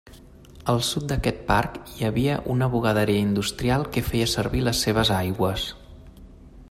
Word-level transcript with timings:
Al 0.71 0.79
sud 0.85 1.03
d'aquest 1.11 1.43
parc 1.51 1.77
hi 1.91 2.07
havia 2.09 2.39
una 2.55 2.69
bugaderia 2.77 3.27
industrial 3.27 3.87
que 3.97 4.05
feia 4.09 4.33
servir 4.35 4.65
les 4.71 4.83
seves 4.87 5.13
aigües. 5.21 5.69